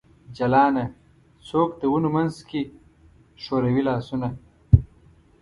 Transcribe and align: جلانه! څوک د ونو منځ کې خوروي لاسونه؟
جلانه! 0.37 0.85
څوک 1.47 1.69
د 1.77 1.83
ونو 1.91 2.09
منځ 2.15 2.35
کې 2.49 2.61
خوروي 3.43 3.83
لاسونه؟ 3.89 4.27